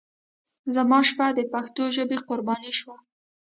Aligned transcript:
زما 0.75 0.99
شپه 1.09 1.27
د 1.37 1.39
پښتو 1.53 1.83
ژبې 1.95 2.17
قرباني 2.29 2.71
شوه. 2.79 2.95